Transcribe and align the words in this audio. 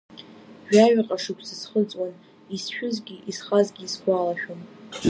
Жәаҩаҟа 0.73 1.17
шықәса 1.23 1.55
схыҵуан, 1.61 2.13
исшәызгьы 2.55 3.15
исхазгьы 3.29 3.87
сгәалашәом. 3.93 4.61